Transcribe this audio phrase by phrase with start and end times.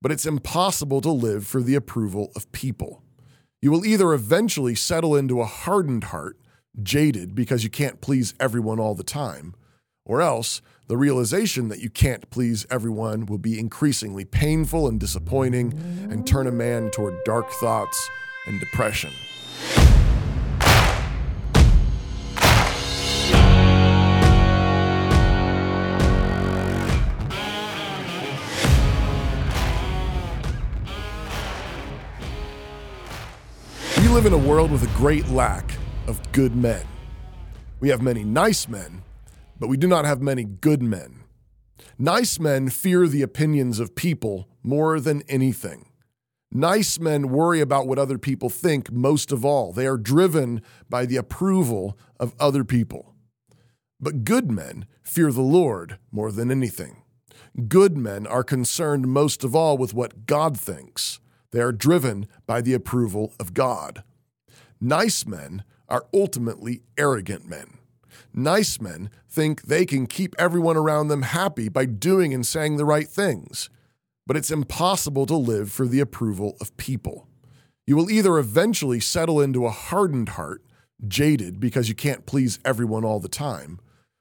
[0.00, 3.02] but it's impossible to live for the approval of people.
[3.60, 6.38] You will either eventually settle into a hardened heart,
[6.80, 9.54] jaded because you can't please everyone all the time,
[10.04, 15.72] or else the realization that you can't please everyone will be increasingly painful and disappointing
[16.10, 18.08] and turn a man toward dark thoughts
[18.46, 19.10] and depression.
[34.18, 35.70] Live in a world with a great lack
[36.08, 36.84] of good men.
[37.78, 39.04] We have many nice men,
[39.60, 41.22] but we do not have many good men.
[42.00, 45.90] Nice men fear the opinions of people more than anything.
[46.50, 49.72] Nice men worry about what other people think most of all.
[49.72, 53.14] They are driven by the approval of other people.
[54.00, 57.04] But good men fear the Lord more than anything.
[57.68, 61.20] Good men are concerned most of all with what God thinks.
[61.52, 64.02] They are driven by the approval of God.
[64.80, 67.78] Nice men are ultimately arrogant men.
[68.32, 72.84] Nice men think they can keep everyone around them happy by doing and saying the
[72.84, 73.70] right things.
[74.26, 77.26] But it's impossible to live for the approval of people.
[77.86, 80.62] You will either eventually settle into a hardened heart,
[81.06, 83.80] jaded because you can't please everyone all the time,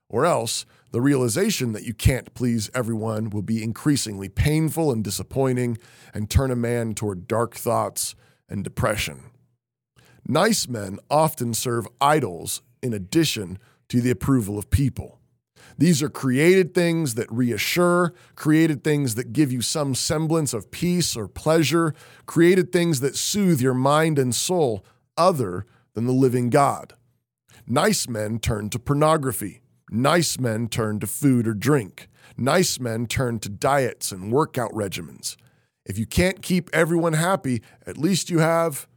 [0.09, 5.77] or else the realization that you can't please everyone will be increasingly painful and disappointing
[6.13, 8.15] and turn a man toward dark thoughts
[8.47, 9.25] and depression.
[10.29, 15.21] Nice men often serve idols in addition to the approval of people.
[15.77, 21.15] These are created things that reassure, created things that give you some semblance of peace
[21.15, 21.93] or pleasure,
[22.25, 24.83] created things that soothe your mind and soul
[25.15, 26.95] other than the living God.
[27.65, 29.61] Nice men turn to pornography.
[29.89, 32.09] Nice men turn to food or drink.
[32.35, 35.37] Nice men turn to diets and workout regimens.
[35.85, 38.87] If you can't keep everyone happy, at least you have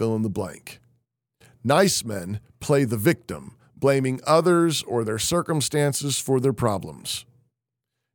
[0.00, 0.80] fill in the blank.
[1.62, 7.26] Nice men play the victim, blaming others or their circumstances for their problems.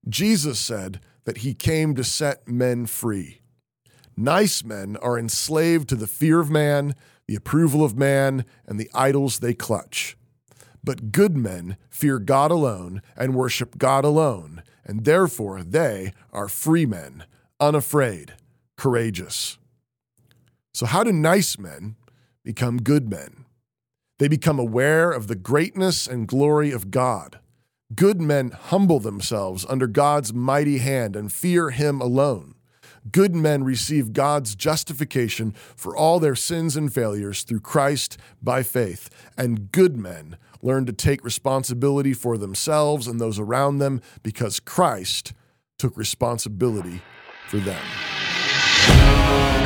[0.09, 3.41] Jesus said that he came to set men free.
[4.17, 6.95] Nice men are enslaved to the fear of man,
[7.27, 10.17] the approval of man, and the idols they clutch.
[10.83, 16.87] But good men fear God alone and worship God alone, and therefore they are free
[16.87, 17.25] men,
[17.59, 18.33] unafraid,
[18.75, 19.59] courageous.
[20.75, 21.95] So, how do nice men
[22.43, 23.45] become good men?
[24.19, 27.39] They become aware of the greatness and glory of God.
[27.95, 32.55] Good men humble themselves under God's mighty hand and fear Him alone.
[33.09, 39.09] Good men receive God's justification for all their sins and failures through Christ by faith,
[39.37, 45.31] and good men learn to take responsibility for themselves and those around them because Christ
[45.79, 47.01] took responsibility
[47.47, 49.64] for them.